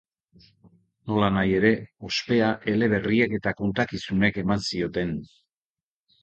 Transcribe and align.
Nolanahi 1.11 1.51
ere, 1.57 1.69
ospea 2.09 2.47
eleberriek 2.73 3.37
eta 3.41 3.55
kontakizunek 3.61 4.41
eman 4.45 4.65
zioten. 4.71 5.15